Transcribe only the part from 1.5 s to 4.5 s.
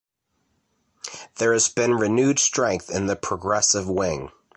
has been renewed strength in the progressive wing.